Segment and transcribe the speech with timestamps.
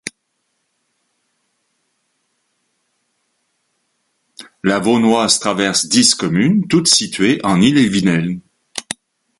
[4.63, 8.39] La Vaunoise traverse dix communes toutes situées en Ille-et-Vilaine.